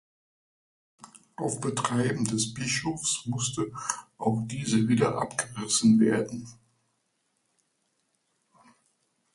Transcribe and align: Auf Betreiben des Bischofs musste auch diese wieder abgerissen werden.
Auf 1.35 1.61
Betreiben 1.61 2.25
des 2.25 2.55
Bischofs 2.55 3.23
musste 3.27 3.71
auch 4.17 4.41
diese 4.47 4.87
wieder 4.87 5.21
abgerissen 5.21 5.99
werden. 5.99 6.47